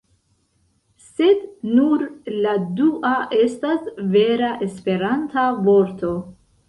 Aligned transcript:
Sed 1.17 1.43
nur 1.79 2.01
la 2.45 2.55
dua 2.79 3.13
estas 3.43 3.93
vera 4.17 4.51
Esperanta 4.69 5.45
vorto. 5.69 6.15